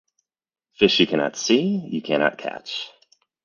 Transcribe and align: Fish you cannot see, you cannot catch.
Fish 0.73 0.99
you 0.99 1.05
cannot 1.05 1.35
see, 1.37 1.87
you 1.91 2.01
cannot 2.01 2.35
catch. 2.39 2.89